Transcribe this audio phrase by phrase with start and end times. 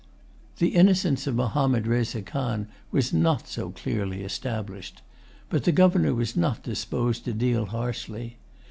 [0.57, 5.03] The innocence of Mahommed Reza Khan was not so clearly established.
[5.47, 8.37] But the Governor was not disposed to deal harshly.